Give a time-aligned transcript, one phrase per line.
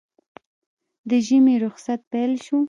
[1.09, 2.57] د ژمي روخصت پېل شو